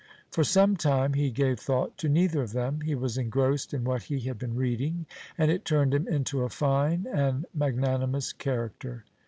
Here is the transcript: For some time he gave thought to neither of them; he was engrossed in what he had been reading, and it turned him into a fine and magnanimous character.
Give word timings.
For 0.31 0.43
some 0.43 0.77
time 0.77 1.13
he 1.13 1.29
gave 1.29 1.59
thought 1.59 1.95
to 1.99 2.09
neither 2.09 2.41
of 2.41 2.53
them; 2.53 2.81
he 2.81 2.95
was 2.95 3.19
engrossed 3.19 3.71
in 3.71 3.83
what 3.83 4.01
he 4.01 4.21
had 4.21 4.39
been 4.39 4.55
reading, 4.55 5.05
and 5.37 5.51
it 5.51 5.63
turned 5.63 5.93
him 5.93 6.07
into 6.07 6.41
a 6.41 6.49
fine 6.49 7.05
and 7.13 7.45
magnanimous 7.53 8.33
character. 8.33 9.05